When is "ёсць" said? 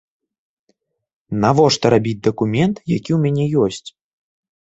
3.67-3.87